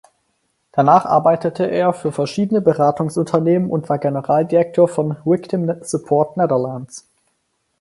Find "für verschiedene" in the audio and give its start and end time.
1.93-2.59